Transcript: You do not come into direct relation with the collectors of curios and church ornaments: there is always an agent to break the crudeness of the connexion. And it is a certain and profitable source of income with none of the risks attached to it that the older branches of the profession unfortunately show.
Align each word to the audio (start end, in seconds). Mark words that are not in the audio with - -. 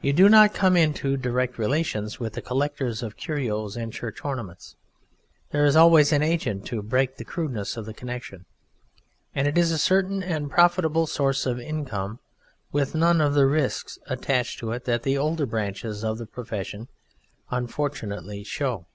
You 0.00 0.12
do 0.12 0.28
not 0.28 0.52
come 0.52 0.76
into 0.76 1.16
direct 1.16 1.58
relation 1.58 2.08
with 2.18 2.32
the 2.32 2.42
collectors 2.42 3.04
of 3.04 3.16
curios 3.16 3.76
and 3.76 3.92
church 3.92 4.24
ornaments: 4.24 4.74
there 5.52 5.64
is 5.64 5.76
always 5.76 6.10
an 6.12 6.24
agent 6.24 6.66
to 6.66 6.82
break 6.82 7.18
the 7.18 7.24
crudeness 7.24 7.76
of 7.76 7.86
the 7.86 7.94
connexion. 7.94 8.46
And 9.32 9.46
it 9.46 9.56
is 9.56 9.70
a 9.70 9.78
certain 9.78 10.24
and 10.24 10.50
profitable 10.50 11.06
source 11.06 11.46
of 11.46 11.60
income 11.60 12.18
with 12.72 12.96
none 12.96 13.20
of 13.20 13.34
the 13.34 13.46
risks 13.46 13.96
attached 14.06 14.58
to 14.58 14.72
it 14.72 14.86
that 14.86 15.04
the 15.04 15.16
older 15.16 15.46
branches 15.46 16.02
of 16.02 16.18
the 16.18 16.26
profession 16.26 16.88
unfortunately 17.52 18.42
show. 18.42 18.86